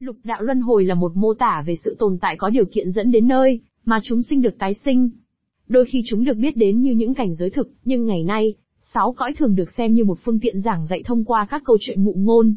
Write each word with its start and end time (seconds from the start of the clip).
Lục 0.00 0.16
đạo 0.24 0.42
luân 0.42 0.60
hồi 0.60 0.84
là 0.84 0.94
một 0.94 1.12
mô 1.16 1.34
tả 1.34 1.62
về 1.66 1.74
sự 1.84 1.96
tồn 1.98 2.18
tại 2.20 2.36
có 2.38 2.50
điều 2.50 2.64
kiện 2.72 2.92
dẫn 2.92 3.10
đến 3.10 3.28
nơi 3.28 3.60
mà 3.84 4.00
chúng 4.02 4.22
sinh 4.22 4.42
được 4.42 4.58
tái 4.58 4.74
sinh. 4.74 5.10
Đôi 5.68 5.84
khi 5.84 6.02
chúng 6.06 6.24
được 6.24 6.36
biết 6.36 6.56
đến 6.56 6.82
như 6.82 6.92
những 6.92 7.14
cảnh 7.14 7.34
giới 7.34 7.50
thực, 7.50 7.68
nhưng 7.84 8.06
ngày 8.06 8.24
nay, 8.24 8.54
sáu 8.80 9.12
cõi 9.12 9.34
thường 9.38 9.54
được 9.54 9.70
xem 9.70 9.94
như 9.94 10.04
một 10.04 10.18
phương 10.24 10.40
tiện 10.40 10.60
giảng 10.60 10.86
dạy 10.86 11.02
thông 11.02 11.24
qua 11.24 11.46
các 11.50 11.62
câu 11.64 11.76
chuyện 11.80 12.04
ngụ 12.04 12.14
ngôn. 12.16 12.54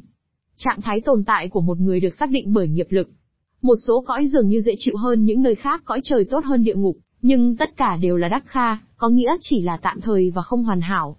Trạng 0.57 0.81
thái 0.81 1.01
tồn 1.01 1.23
tại 1.23 1.49
của 1.49 1.61
một 1.61 1.79
người 1.79 1.99
được 1.99 2.15
xác 2.19 2.29
định 2.29 2.53
bởi 2.53 2.67
nghiệp 2.67 2.87
lực. 2.89 3.09
Một 3.61 3.75
số 3.87 4.03
cõi 4.07 4.27
dường 4.27 4.49
như 4.49 4.61
dễ 4.61 4.73
chịu 4.77 4.97
hơn 4.97 5.25
những 5.25 5.41
nơi 5.41 5.55
khác 5.55 5.81
cõi 5.85 5.99
trời 6.03 6.25
tốt 6.25 6.45
hơn 6.45 6.63
địa 6.63 6.75
ngục, 6.75 6.97
nhưng 7.21 7.55
tất 7.57 7.77
cả 7.77 7.97
đều 7.97 8.17
là 8.17 8.27
đắc 8.27 8.43
kha, 8.45 8.75
có 8.97 9.09
nghĩa 9.09 9.35
chỉ 9.41 9.61
là 9.61 9.77
tạm 9.81 10.01
thời 10.01 10.31
và 10.31 10.41
không 10.41 10.63
hoàn 10.63 10.81
hảo. 10.81 11.17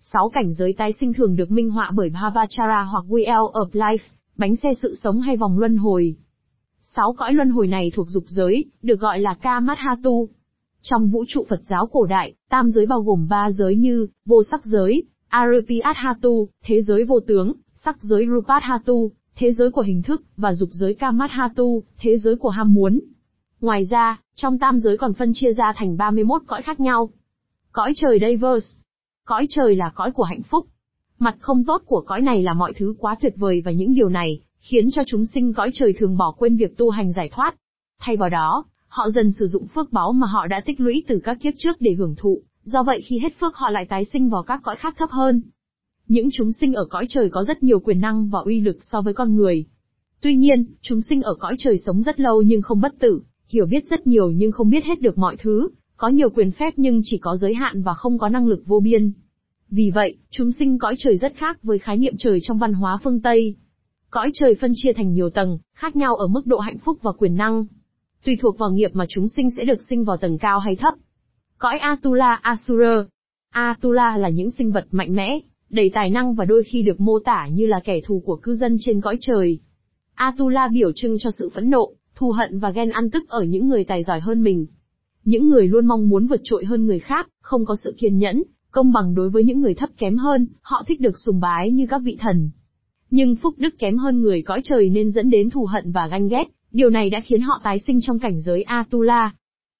Sáu 0.00 0.28
cảnh 0.28 0.52
giới 0.52 0.72
tái 0.72 0.92
sinh 0.92 1.12
thường 1.12 1.36
được 1.36 1.50
minh 1.50 1.70
họa 1.70 1.90
bởi 1.94 2.10
Bhavachara 2.10 2.82
hoặc 2.82 3.04
Wheel 3.08 3.52
of 3.52 3.70
Life, 3.70 3.98
bánh 4.38 4.56
xe 4.56 4.68
sự 4.82 4.94
sống 4.94 5.20
hay 5.20 5.36
vòng 5.36 5.58
luân 5.58 5.76
hồi. 5.76 6.16
Sáu 6.80 7.14
cõi 7.18 7.32
luân 7.32 7.50
hồi 7.50 7.66
này 7.66 7.92
thuộc 7.94 8.06
dục 8.08 8.24
giới, 8.26 8.64
được 8.82 9.00
gọi 9.00 9.20
là 9.20 9.34
Kamathatu. 9.34 10.28
Trong 10.82 11.10
vũ 11.10 11.24
trụ 11.28 11.46
Phật 11.48 11.60
giáo 11.68 11.86
cổ 11.86 12.06
đại, 12.06 12.34
tam 12.50 12.70
giới 12.70 12.86
bao 12.86 13.00
gồm 13.00 13.28
ba 13.28 13.50
giới 13.50 13.76
như, 13.76 14.06
vô 14.26 14.42
sắc 14.50 14.64
giới, 14.64 15.02
Arupiathatu, 15.28 16.48
thế 16.64 16.82
giới 16.82 17.04
vô 17.04 17.20
tướng, 17.20 17.52
sắc 17.74 18.02
giới 18.02 18.26
Rupathatu, 18.26 19.10
thế 19.36 19.52
giới 19.52 19.70
của 19.70 19.80
hình 19.80 20.02
thức, 20.02 20.22
và 20.36 20.54
dục 20.54 20.68
giới 20.72 20.94
Kamathatu, 20.94 21.82
thế 21.98 22.18
giới 22.18 22.36
của 22.36 22.48
ham 22.48 22.74
muốn. 22.74 23.00
Ngoài 23.60 23.84
ra, 23.84 24.20
trong 24.34 24.58
tam 24.58 24.78
giới 24.78 24.96
còn 24.96 25.14
phân 25.14 25.32
chia 25.34 25.52
ra 25.52 25.72
thành 25.76 25.96
31 25.96 26.42
cõi 26.46 26.62
khác 26.62 26.80
nhau. 26.80 27.10
Cõi 27.72 27.92
trời 27.96 28.18
Diverse. 28.20 28.66
Cõi 29.24 29.46
trời 29.50 29.76
là 29.76 29.92
cõi 29.94 30.12
của 30.12 30.22
hạnh 30.22 30.42
phúc. 30.42 30.66
Mặt 31.18 31.36
không 31.40 31.64
tốt 31.64 31.82
của 31.86 32.00
cõi 32.06 32.20
này 32.20 32.42
là 32.42 32.54
mọi 32.54 32.72
thứ 32.76 32.94
quá 32.98 33.16
tuyệt 33.20 33.34
vời 33.36 33.62
và 33.64 33.72
những 33.72 33.94
điều 33.94 34.08
này, 34.08 34.40
khiến 34.60 34.90
cho 34.90 35.02
chúng 35.06 35.26
sinh 35.26 35.52
cõi 35.52 35.70
trời 35.74 35.92
thường 35.92 36.16
bỏ 36.16 36.34
quên 36.38 36.56
việc 36.56 36.76
tu 36.76 36.90
hành 36.90 37.12
giải 37.12 37.28
thoát. 37.32 37.54
Thay 38.00 38.16
vào 38.16 38.28
đó, 38.28 38.64
họ 38.88 39.10
dần 39.10 39.32
sử 39.32 39.46
dụng 39.46 39.66
phước 39.66 39.92
báu 39.92 40.12
mà 40.12 40.26
họ 40.26 40.46
đã 40.46 40.60
tích 40.60 40.80
lũy 40.80 41.04
từ 41.08 41.20
các 41.24 41.38
kiếp 41.40 41.54
trước 41.58 41.76
để 41.80 41.94
hưởng 41.98 42.14
thụ, 42.18 42.42
do 42.62 42.82
vậy 42.82 43.02
khi 43.06 43.18
hết 43.18 43.32
phước 43.40 43.56
họ 43.56 43.70
lại 43.70 43.86
tái 43.88 44.04
sinh 44.04 44.28
vào 44.28 44.42
các 44.42 44.60
cõi 44.62 44.76
khác 44.76 44.94
thấp 44.98 45.10
hơn. 45.10 45.42
Những 46.08 46.28
chúng 46.32 46.52
sinh 46.52 46.74
ở 46.74 46.84
cõi 46.84 47.06
trời 47.08 47.28
có 47.30 47.44
rất 47.44 47.62
nhiều 47.62 47.80
quyền 47.80 48.00
năng 48.00 48.28
và 48.28 48.38
uy 48.44 48.60
lực 48.60 48.76
so 48.80 49.00
với 49.00 49.14
con 49.14 49.36
người. 49.36 49.66
Tuy 50.20 50.36
nhiên, 50.36 50.64
chúng 50.82 51.02
sinh 51.02 51.22
ở 51.22 51.34
cõi 51.34 51.54
trời 51.58 51.78
sống 51.78 52.02
rất 52.02 52.20
lâu 52.20 52.42
nhưng 52.42 52.62
không 52.62 52.80
bất 52.80 52.98
tử, 52.98 53.20
hiểu 53.48 53.66
biết 53.66 53.86
rất 53.90 54.06
nhiều 54.06 54.30
nhưng 54.30 54.52
không 54.52 54.70
biết 54.70 54.84
hết 54.84 55.00
được 55.00 55.18
mọi 55.18 55.36
thứ, 55.36 55.68
có 55.96 56.08
nhiều 56.08 56.30
quyền 56.30 56.50
phép 56.50 56.74
nhưng 56.76 57.00
chỉ 57.04 57.18
có 57.18 57.36
giới 57.36 57.54
hạn 57.54 57.82
và 57.82 57.94
không 57.94 58.18
có 58.18 58.28
năng 58.28 58.46
lực 58.46 58.62
vô 58.66 58.80
biên. 58.80 59.12
Vì 59.70 59.90
vậy, 59.94 60.16
chúng 60.30 60.52
sinh 60.52 60.78
cõi 60.78 60.94
trời 60.98 61.16
rất 61.16 61.32
khác 61.34 61.62
với 61.62 61.78
khái 61.78 61.96
niệm 61.96 62.14
trời 62.18 62.38
trong 62.42 62.58
văn 62.58 62.72
hóa 62.72 62.98
phương 63.04 63.20
Tây. 63.20 63.56
Cõi 64.10 64.30
trời 64.34 64.54
phân 64.60 64.72
chia 64.74 64.92
thành 64.92 65.12
nhiều 65.12 65.30
tầng, 65.30 65.58
khác 65.74 65.96
nhau 65.96 66.16
ở 66.16 66.26
mức 66.26 66.46
độ 66.46 66.58
hạnh 66.58 66.78
phúc 66.78 66.98
và 67.02 67.12
quyền 67.12 67.34
năng. 67.34 67.66
Tùy 68.24 68.36
thuộc 68.40 68.58
vào 68.58 68.70
nghiệp 68.70 68.90
mà 68.92 69.04
chúng 69.08 69.28
sinh 69.28 69.50
sẽ 69.56 69.64
được 69.64 69.82
sinh 69.88 70.04
vào 70.04 70.16
tầng 70.16 70.38
cao 70.38 70.58
hay 70.58 70.76
thấp. 70.76 70.94
Cõi 71.58 71.78
Atula 71.78 72.34
Asura 72.42 73.04
Atula 73.50 74.16
là 74.16 74.28
những 74.28 74.50
sinh 74.50 74.72
vật 74.72 74.86
mạnh 74.90 75.14
mẽ, 75.14 75.38
đầy 75.70 75.90
tài 75.94 76.10
năng 76.10 76.34
và 76.34 76.44
đôi 76.44 76.62
khi 76.62 76.82
được 76.82 77.00
mô 77.00 77.18
tả 77.18 77.48
như 77.52 77.66
là 77.66 77.80
kẻ 77.84 78.00
thù 78.04 78.22
của 78.24 78.36
cư 78.36 78.54
dân 78.54 78.76
trên 78.80 79.00
cõi 79.00 79.16
trời. 79.20 79.58
Atula 80.14 80.68
biểu 80.68 80.92
trưng 80.94 81.16
cho 81.18 81.30
sự 81.38 81.48
phẫn 81.54 81.70
nộ, 81.70 81.92
thù 82.14 82.32
hận 82.32 82.58
và 82.58 82.70
ghen 82.70 82.90
ăn 82.90 83.10
tức 83.10 83.28
ở 83.28 83.42
những 83.42 83.68
người 83.68 83.84
tài 83.84 84.02
giỏi 84.02 84.20
hơn 84.20 84.42
mình. 84.42 84.66
Những 85.24 85.48
người 85.48 85.68
luôn 85.68 85.86
mong 85.86 86.08
muốn 86.08 86.26
vượt 86.26 86.40
trội 86.44 86.64
hơn 86.64 86.86
người 86.86 86.98
khác, 86.98 87.28
không 87.40 87.64
có 87.64 87.76
sự 87.84 87.94
kiên 87.98 88.18
nhẫn, 88.18 88.42
công 88.78 88.92
bằng 88.92 89.14
đối 89.14 89.30
với 89.30 89.44
những 89.44 89.60
người 89.60 89.74
thấp 89.74 89.88
kém 89.98 90.16
hơn, 90.16 90.46
họ 90.62 90.84
thích 90.86 91.00
được 91.00 91.18
sùng 91.26 91.40
bái 91.40 91.70
như 91.70 91.86
các 91.90 91.98
vị 91.98 92.16
thần. 92.20 92.50
Nhưng 93.10 93.36
phúc 93.36 93.54
đức 93.56 93.74
kém 93.78 93.96
hơn 93.96 94.20
người 94.20 94.42
cõi 94.42 94.60
trời 94.64 94.90
nên 94.90 95.10
dẫn 95.10 95.30
đến 95.30 95.50
thù 95.50 95.64
hận 95.64 95.92
và 95.92 96.08
ganh 96.08 96.28
ghét, 96.28 96.44
điều 96.72 96.90
này 96.90 97.10
đã 97.10 97.20
khiến 97.20 97.40
họ 97.40 97.60
tái 97.64 97.78
sinh 97.86 98.00
trong 98.00 98.18
cảnh 98.18 98.40
giới 98.40 98.62
Atula. 98.62 99.32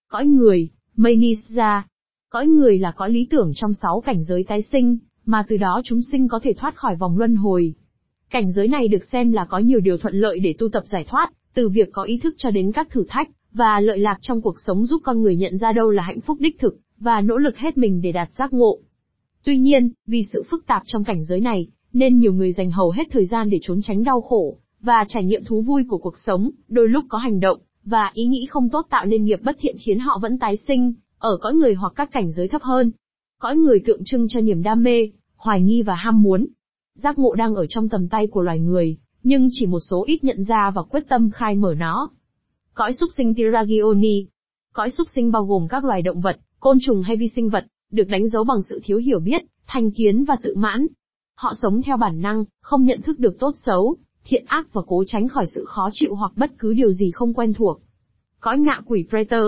Cõi 0.09 0.27
người, 0.27 0.69
Manisha. 0.97 1.87
Cõi 2.31 2.47
người 2.47 2.79
là 2.79 2.93
cõi 2.97 3.11
lý 3.11 3.27
tưởng 3.31 3.53
trong 3.55 3.75
sáu 3.75 4.01
cảnh 4.01 4.25
giới 4.25 4.45
tái 4.49 4.63
sinh, 4.63 4.99
mà 5.25 5.45
từ 5.49 5.57
đó 5.57 5.81
chúng 5.85 6.01
sinh 6.13 6.29
có 6.29 6.41
thể 6.43 6.53
thoát 6.59 6.77
khỏi 6.77 6.97
vòng 6.97 7.19
luân 7.19 7.37
hồi. 7.37 7.75
Cảnh 8.31 8.53
giới 8.53 8.69
này 8.69 8.89
được 8.89 9.05
xem 9.13 9.33
là 9.33 9.45
có 9.45 9.59
nhiều 9.59 9.81
điều 9.81 9.99
thuận 9.99 10.15
lợi 10.15 10.39
để 10.39 10.55
tu 10.59 10.69
tập 10.69 10.83
giải 10.87 11.05
thoát, 11.09 11.31
từ 11.55 11.69
việc 11.69 11.89
có 11.93 12.03
ý 12.03 12.19
thức 12.19 12.35
cho 12.39 12.51
đến 12.51 12.73
các 12.73 12.91
thử 12.91 13.05
thách, 13.09 13.29
và 13.53 13.81
lợi 13.81 13.99
lạc 13.99 14.19
trong 14.21 14.43
cuộc 14.43 14.57
sống 14.67 14.87
giúp 14.87 15.01
con 15.05 15.23
người 15.23 15.37
nhận 15.37 15.59
ra 15.59 15.73
đâu 15.73 15.91
là 15.91 16.03
hạnh 16.03 16.21
phúc 16.21 16.37
đích 16.41 16.59
thực, 16.61 16.79
và 17.01 17.21
nỗ 17.21 17.37
lực 17.37 17.57
hết 17.57 17.79
mình 17.79 18.03
để 18.03 18.13
đạt 18.13 18.29
giác 18.39 18.53
ngộ. 18.53 18.79
Tuy 19.49 19.59
nhiên, 19.59 19.91
vì 20.07 20.25
sự 20.33 20.43
phức 20.51 20.67
tạp 20.67 20.83
trong 20.87 21.05
cảnh 21.05 21.25
giới 21.25 21.41
này, 21.41 21.69
nên 21.93 22.19
nhiều 22.19 22.33
người 22.33 22.53
dành 22.53 22.71
hầu 22.71 22.91
hết 22.91 23.05
thời 23.11 23.27
gian 23.27 23.51
để 23.51 23.59
trốn 23.63 23.81
tránh 23.83 24.05
đau 24.05 24.21
khổ, 24.21 24.59
và 24.81 25.05
trải 25.09 25.25
nghiệm 25.25 25.45
thú 25.45 25.63
vui 25.63 25.85
của 25.89 25.99
cuộc 25.99 26.15
sống, 26.27 26.51
đôi 26.69 26.89
lúc 26.89 27.05
có 27.09 27.19
hành 27.19 27.41
động, 27.41 27.59
và 27.85 28.11
ý 28.15 28.25
nghĩ 28.25 28.47
không 28.51 28.69
tốt 28.69 28.87
tạo 28.91 29.07
nên 29.07 29.25
nghiệp 29.25 29.41
bất 29.43 29.57
thiện 29.61 29.77
khiến 29.81 29.99
họ 29.99 30.19
vẫn 30.23 30.39
tái 30.39 30.57
sinh, 30.57 30.93
ở 31.19 31.39
cõi 31.41 31.55
người 31.55 31.75
hoặc 31.75 31.93
các 31.97 32.13
cảnh 32.13 32.33
giới 32.33 32.49
thấp 32.49 32.63
hơn. 32.63 32.91
Cõi 33.41 33.57
người 33.57 33.81
tượng 33.87 34.01
trưng 34.05 34.29
cho 34.29 34.41
niềm 34.41 34.63
đam 34.63 34.83
mê, 34.83 35.11
hoài 35.37 35.63
nghi 35.63 35.83
và 35.83 35.95
ham 35.95 36.23
muốn. 36.23 36.47
Giác 36.95 37.19
ngộ 37.19 37.35
đang 37.35 37.55
ở 37.55 37.67
trong 37.67 37.89
tầm 37.89 38.09
tay 38.09 38.27
của 38.27 38.43
loài 38.43 38.61
người, 38.61 38.97
nhưng 39.23 39.49
chỉ 39.53 39.67
một 39.67 39.81
số 39.81 40.05
ít 40.07 40.25
nhận 40.25 40.45
ra 40.45 40.71
và 40.75 40.83
quyết 40.83 41.09
tâm 41.09 41.31
khai 41.31 41.55
mở 41.55 41.75
nó. 41.75 42.11
Cõi 42.75 42.93
súc 42.95 43.11
sinh 43.17 43.35
Tiragioni 43.35 44.27
Cõi 44.73 44.91
súc 44.91 45.09
sinh 45.15 45.33
bao 45.33 45.45
gồm 45.45 45.69
các 45.69 45.85
loài 45.85 46.03
động 46.03 46.21
vật, 46.21 46.39
côn 46.61 46.79
trùng 46.81 47.03
hay 47.03 47.17
vi 47.17 47.29
sinh 47.29 47.49
vật, 47.49 47.65
được 47.91 48.09
đánh 48.09 48.29
dấu 48.29 48.45
bằng 48.45 48.63
sự 48.69 48.81
thiếu 48.85 48.99
hiểu 48.99 49.21
biết, 49.21 49.43
thành 49.67 49.91
kiến 49.91 50.25
và 50.25 50.37
tự 50.43 50.55
mãn. 50.57 50.87
Họ 51.37 51.53
sống 51.63 51.83
theo 51.83 51.97
bản 51.97 52.21
năng, 52.21 52.45
không 52.63 52.85
nhận 52.85 53.03
thức 53.03 53.19
được 53.19 53.39
tốt 53.39 53.55
xấu, 53.67 53.97
thiện 54.25 54.45
ác 54.47 54.73
và 54.73 54.83
cố 54.87 55.05
tránh 55.07 55.29
khỏi 55.29 55.47
sự 55.55 55.65
khó 55.65 55.91
chịu 55.93 56.15
hoặc 56.15 56.33
bất 56.37 56.51
cứ 56.59 56.75
điều 56.75 56.93
gì 56.93 57.11
không 57.11 57.35
quen 57.35 57.55
thuộc. 57.55 57.81
Cõi 58.41 58.59
ngạ 58.59 58.81
quỷ 58.87 59.07
Preter 59.09 59.45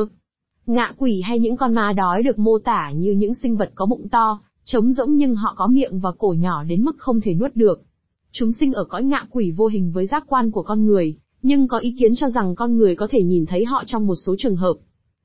Ngạ 0.66 0.92
quỷ 0.96 1.20
hay 1.24 1.38
những 1.38 1.56
con 1.56 1.74
ma 1.74 1.92
đói 1.92 2.22
được 2.22 2.38
mô 2.38 2.58
tả 2.58 2.90
như 2.96 3.12
những 3.12 3.34
sinh 3.34 3.56
vật 3.56 3.72
có 3.74 3.86
bụng 3.86 4.08
to, 4.08 4.40
trống 4.64 4.92
rỗng 4.92 5.16
nhưng 5.16 5.34
họ 5.34 5.54
có 5.56 5.66
miệng 5.66 6.00
và 6.00 6.12
cổ 6.18 6.34
nhỏ 6.38 6.64
đến 6.64 6.84
mức 6.84 6.96
không 6.98 7.20
thể 7.20 7.34
nuốt 7.34 7.56
được. 7.56 7.82
Chúng 8.32 8.52
sinh 8.52 8.72
ở 8.72 8.84
cõi 8.84 9.04
ngạ 9.04 9.26
quỷ 9.30 9.50
vô 9.56 9.66
hình 9.66 9.92
với 9.92 10.06
giác 10.06 10.24
quan 10.26 10.50
của 10.50 10.62
con 10.62 10.86
người, 10.86 11.16
nhưng 11.42 11.68
có 11.68 11.78
ý 11.78 11.96
kiến 11.98 12.14
cho 12.16 12.28
rằng 12.28 12.54
con 12.54 12.76
người 12.76 12.96
có 12.96 13.08
thể 13.10 13.22
nhìn 13.22 13.46
thấy 13.46 13.64
họ 13.64 13.84
trong 13.86 14.06
một 14.06 14.14
số 14.14 14.34
trường 14.38 14.56
hợp. 14.56 14.74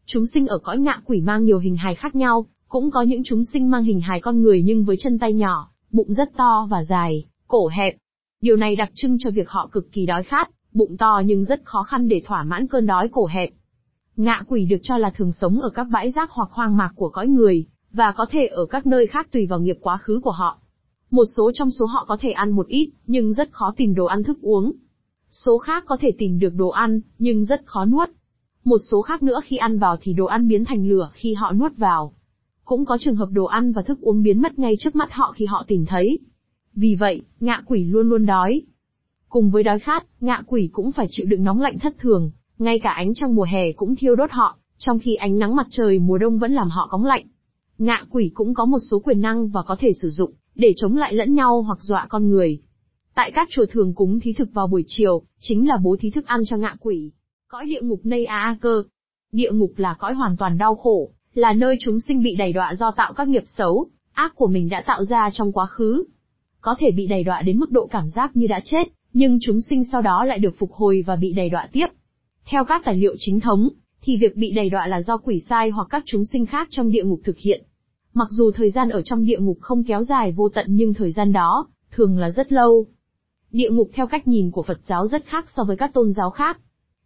Chúng 0.06 0.26
sinh 0.28 0.48
ở 0.48 0.58
cõi 0.58 0.80
ngạ 0.80 1.02
quỷ 1.06 1.22
mang 1.22 1.44
nhiều 1.44 1.60
hình 1.60 1.76
hài 1.76 1.96
khác 1.96 2.16
nhau, 2.16 2.46
cũng 2.68 2.92
có 2.92 3.02
những 3.02 3.24
chúng 3.24 3.46
sinh 3.46 3.70
mang 3.70 3.84
hình 3.84 4.02
hài 4.02 4.22
con 4.22 4.42
người 4.42 4.62
nhưng 4.64 4.84
với 4.84 4.96
chân 5.00 5.20
tay 5.20 5.34
nhỏ, 5.34 5.70
bụng 5.92 6.14
rất 6.14 6.38
to 6.38 6.68
và 6.70 6.84
dài, 6.84 7.26
cổ 7.48 7.68
hẹp. 7.68 7.96
Điều 8.42 8.56
này 8.56 8.76
đặc 8.76 8.90
trưng 8.94 9.18
cho 9.20 9.30
việc 9.30 9.50
họ 9.50 9.70
cực 9.72 9.92
kỳ 9.92 10.06
đói 10.06 10.24
khát, 10.24 10.50
bụng 10.74 10.98
to 10.98 11.22
nhưng 11.26 11.46
rất 11.46 11.62
khó 11.64 11.84
khăn 11.84 12.08
để 12.08 12.22
thỏa 12.26 12.44
mãn 12.44 12.68
cơn 12.68 12.86
đói 12.86 13.10
cổ 13.12 13.26
hẹp. 13.26 13.50
Ngạ 14.16 14.44
quỷ 14.48 14.66
được 14.66 14.80
cho 14.84 14.98
là 14.98 15.10
thường 15.10 15.32
sống 15.32 15.62
ở 15.62 15.70
các 15.70 15.88
bãi 15.92 16.12
rác 16.12 16.32
hoặc 16.32 16.50
hoang 16.52 16.78
mạc 16.78 16.92
của 16.96 17.10
cõi 17.10 17.28
người, 17.28 17.66
và 17.92 18.12
có 18.12 18.26
thể 18.30 18.46
ở 18.46 18.66
các 18.66 18.86
nơi 18.86 19.08
khác 19.08 19.28
tùy 19.32 19.46
vào 19.46 19.60
nghiệp 19.60 19.78
quá 19.82 19.98
khứ 19.98 20.20
của 20.24 20.32
họ. 20.32 20.58
Một 21.12 21.26
số 21.38 21.52
trong 21.54 21.72
số 21.72 21.86
họ 21.86 22.06
có 22.08 22.18
thể 22.20 22.32
ăn 22.32 22.52
một 22.52 22.68
ít, 22.68 22.90
nhưng 23.08 23.34
rất 23.34 23.52
khó 23.52 23.74
tìm 23.78 23.96
đồ 23.96 24.06
ăn 24.06 24.24
thức 24.24 24.38
uống. 24.42 24.72
Số 25.32 25.58
khác 25.58 25.84
có 25.88 25.98
thể 26.00 26.12
tìm 26.18 26.40
được 26.40 26.54
đồ 26.56 26.70
ăn, 26.70 27.02
nhưng 27.20 27.46
rất 27.46 27.62
khó 27.66 27.86
nuốt. 27.86 28.10
Một 28.64 28.78
số 28.92 29.02
khác 29.02 29.24
nữa 29.24 29.40
khi 29.44 29.58
ăn 29.58 29.80
vào 29.80 29.98
thì 30.02 30.14
đồ 30.14 30.26
ăn 30.26 30.48
biến 30.48 30.66
thành 30.66 30.88
lửa 30.88 31.10
khi 31.14 31.34
họ 31.34 31.52
nuốt 31.52 31.78
vào. 31.78 32.14
Cũng 32.66 32.86
có 32.86 32.98
trường 33.00 33.16
hợp 33.16 33.30
đồ 33.32 33.46
ăn 33.46 33.72
và 33.72 33.82
thức 33.82 34.02
uống 34.02 34.24
biến 34.24 34.42
mất 34.42 34.60
ngay 34.60 34.76
trước 34.80 34.96
mắt 34.96 35.10
họ 35.12 35.32
khi 35.36 35.46
họ 35.46 35.66
tìm 35.68 35.86
thấy. 35.86 36.20
Vì 36.74 36.96
vậy, 36.96 37.22
ngạ 37.40 37.62
quỷ 37.66 37.84
luôn 37.84 38.10
luôn 38.10 38.26
đói. 38.26 38.62
Cùng 39.30 39.50
với 39.50 39.64
đói 39.64 39.80
khát, 39.80 40.06
ngạ 40.22 40.42
quỷ 40.48 40.70
cũng 40.72 40.92
phải 40.92 41.08
chịu 41.10 41.26
đựng 41.30 41.44
nóng 41.44 41.62
lạnh 41.62 41.80
thất 41.80 41.96
thường, 42.00 42.32
ngay 42.58 42.80
cả 42.80 42.90
ánh 42.90 43.14
trăng 43.14 43.36
mùa 43.36 43.44
hè 43.44 43.72
cũng 43.72 43.96
thiêu 43.96 44.16
đốt 44.16 44.32
họ, 44.32 44.58
trong 44.78 45.00
khi 45.00 45.16
ánh 45.16 45.40
nắng 45.40 45.56
mặt 45.56 45.68
trời 45.70 46.00
mùa 46.00 46.18
đông 46.18 46.40
vẫn 46.40 46.54
làm 46.54 46.70
họ 46.70 46.88
cóng 46.92 47.06
lạnh. 47.06 47.26
Ngạ 47.78 48.06
quỷ 48.10 48.32
cũng 48.34 48.54
có 48.54 48.66
một 48.66 48.80
số 48.80 49.00
quyền 49.00 49.22
năng 49.22 49.48
và 49.48 49.64
có 49.64 49.76
thể 49.80 49.94
sử 50.02 50.10
dụng, 50.10 50.34
để 50.56 50.74
chống 50.76 50.98
lại 50.98 51.14
lẫn 51.14 51.34
nhau 51.34 51.62
hoặc 51.62 51.78
dọa 51.82 52.06
con 52.10 52.30
người. 52.30 52.60
Tại 53.16 53.32
các 53.32 53.48
chùa 53.52 53.66
thường 53.70 53.94
cúng 53.94 54.20
thí 54.20 54.34
thực 54.34 54.54
vào 54.54 54.68
buổi 54.68 54.84
chiều, 54.88 55.22
chính 55.40 55.68
là 55.68 55.78
bố 55.84 55.96
thí 56.00 56.10
thức 56.10 56.26
ăn 56.26 56.42
cho 56.46 56.58
ngạ 56.58 56.76
quỷ. 56.80 57.12
Cõi 57.48 57.66
địa 57.66 57.82
ngục 57.82 58.00
Nây 58.04 58.26
A 58.26 58.58
Cơ. 58.62 58.84
Địa 59.32 59.52
ngục 59.52 59.72
là 59.78 59.96
cõi 60.00 60.14
hoàn 60.14 60.38
toàn 60.38 60.58
đau 60.58 60.76
khổ, 60.76 61.12
là 61.36 61.54
nơi 61.54 61.76
chúng 61.80 62.00
sinh 62.00 62.24
bị 62.24 62.36
đẩy 62.36 62.54
đọa 62.54 62.76
do 62.76 62.92
tạo 62.92 63.14
các 63.14 63.28
nghiệp 63.28 63.44
xấu, 63.46 63.88
ác 64.14 64.36
của 64.36 64.48
mình 64.48 64.70
đã 64.70 64.84
tạo 64.88 65.04
ra 65.04 65.30
trong 65.34 65.52
quá 65.52 65.66
khứ. 65.66 66.04
Có 66.62 66.76
thể 66.80 66.92
bị 66.92 67.08
đẩy 67.08 67.24
đọa 67.24 67.42
đến 67.42 67.58
mức 67.58 67.72
độ 67.72 67.88
cảm 67.88 68.10
giác 68.10 68.36
như 68.36 68.48
đã 68.48 68.62
chết, 68.64 68.88
nhưng 69.14 69.38
chúng 69.42 69.62
sinh 69.62 69.84
sau 69.92 70.02
đó 70.02 70.24
lại 70.24 70.40
được 70.40 70.56
phục 70.60 70.72
hồi 70.72 71.04
và 71.08 71.16
bị 71.16 71.34
đẩy 71.34 71.50
đọa 71.50 71.68
tiếp. 71.72 71.88
Theo 72.46 72.66
các 72.66 72.82
tài 72.86 72.96
liệu 72.96 73.16
chính 73.18 73.40
thống, 73.40 73.70
thì 74.02 74.18
việc 74.18 74.36
bị 74.36 74.52
đẩy 74.52 74.70
đọa 74.70 74.88
là 74.88 75.02
do 75.02 75.18
quỷ 75.18 75.40
sai 75.50 75.70
hoặc 75.70 75.88
các 75.90 76.04
chúng 76.06 76.26
sinh 76.26 76.46
khác 76.46 76.68
trong 76.72 76.92
địa 76.92 77.04
ngục 77.04 77.20
thực 77.24 77.38
hiện. 77.38 77.64
Mặc 78.14 78.28
dù 78.32 78.52
thời 78.52 78.72
gian 78.72 78.90
ở 78.90 79.02
trong 79.02 79.26
địa 79.26 79.40
ngục 79.40 79.58
không 79.62 79.84
kéo 79.84 80.04
dài 80.04 80.32
vô 80.32 80.50
tận 80.50 80.66
nhưng 80.70 80.94
thời 80.94 81.12
gian 81.12 81.34
đó, 81.34 81.68
thường 81.92 82.18
là 82.18 82.32
rất 82.32 82.52
lâu. 82.52 82.86
Địa 83.52 83.70
ngục 83.70 83.90
theo 83.94 84.08
cách 84.08 84.28
nhìn 84.28 84.52
của 84.52 84.64
Phật 84.64 84.80
giáo 84.88 85.08
rất 85.08 85.26
khác 85.26 85.46
so 85.56 85.64
với 85.64 85.78
các 85.78 85.94
tôn 85.94 86.12
giáo 86.12 86.30
khác. 86.30 86.58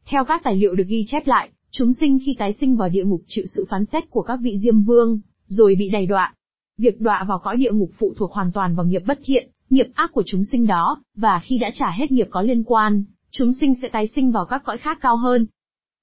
Theo 0.06 0.26
các 0.26 0.42
tài 0.44 0.56
liệu 0.56 0.76
được 0.76 0.88
ghi 0.88 1.04
chép 1.08 1.28
lại, 1.28 1.50
chúng 1.72 1.94
sinh 1.94 2.20
khi 2.26 2.36
tái 2.40 2.54
sinh 2.54 2.76
vào 2.76 2.90
địa 2.90 3.04
ngục 3.04 3.22
chịu 3.28 3.46
sự 3.56 3.66
phán 3.70 3.86
xét 3.86 4.10
của 4.10 4.22
các 4.22 4.40
vị 4.42 4.58
diêm 4.58 4.82
vương, 4.82 5.20
rồi 5.48 5.76
bị 5.76 5.90
đầy 5.90 6.06
đọa. 6.06 6.34
Việc 6.78 7.02
đọa 7.02 7.26
vào 7.28 7.40
cõi 7.40 7.58
địa 7.58 7.72
ngục 7.72 7.92
phụ 7.98 8.14
thuộc 8.18 8.32
hoàn 8.32 8.52
toàn 8.52 8.76
vào 8.76 8.86
nghiệp 8.86 9.02
bất 9.08 9.20
thiện, 9.24 9.50
nghiệp 9.70 9.88
ác 9.94 10.12
của 10.14 10.24
chúng 10.26 10.44
sinh 10.46 10.68
đó, 10.68 11.04
và 11.16 11.40
khi 11.40 11.58
đã 11.58 11.72
trả 11.74 11.92
hết 11.92 12.12
nghiệp 12.12 12.28
có 12.30 12.42
liên 12.42 12.64
quan, 12.64 13.04
chúng 13.32 13.54
sinh 13.54 13.74
sẽ 13.82 13.88
tái 13.92 14.08
sinh 14.08 14.32
vào 14.32 14.46
các 14.46 14.64
cõi 14.66 14.78
khác 14.78 14.98
cao 15.02 15.18
hơn. 15.18 15.46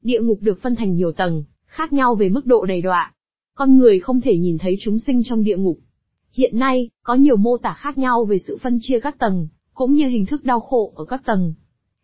Địa 0.02 0.20
ngục 0.20 0.38
được 0.40 0.62
phân 0.62 0.76
thành 0.76 0.94
nhiều 0.94 1.12
tầng, 1.12 1.44
khác 1.66 1.92
nhau 1.92 2.14
về 2.14 2.28
mức 2.28 2.46
độ 2.46 2.64
đầy 2.64 2.82
đọa. 2.82 3.12
Con 3.54 3.78
người 3.78 4.00
không 4.00 4.20
thể 4.20 4.36
nhìn 4.36 4.58
thấy 4.58 4.76
chúng 4.80 4.98
sinh 4.98 5.20
trong 5.24 5.42
địa 5.42 5.56
ngục. 5.56 5.78
Hiện 6.32 6.58
nay, 6.58 6.90
có 7.02 7.14
nhiều 7.14 7.36
mô 7.36 7.56
tả 7.56 7.72
khác 7.72 7.98
nhau 7.98 8.24
về 8.24 8.38
sự 8.38 8.58
phân 8.62 8.78
chia 8.80 9.00
các 9.00 9.18
tầng, 9.18 9.48
cũng 9.74 9.92
như 9.92 10.08
hình 10.08 10.26
thức 10.26 10.44
đau 10.44 10.60
khổ 10.60 10.92
ở 10.96 11.04
các 11.04 11.22
tầng. 11.24 11.54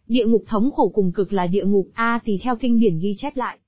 Địa 0.08 0.24
ngục 0.26 0.42
thống 0.46 0.70
khổ 0.70 0.88
cùng 0.94 1.12
cực 1.12 1.32
là 1.32 1.46
địa 1.46 1.64
ngục 1.64 1.86
A, 1.94 2.20
tỳ 2.24 2.38
theo 2.42 2.56
kinh 2.56 2.80
điển 2.80 2.98
ghi 2.98 3.14
chép 3.18 3.36
lại. 3.36 3.58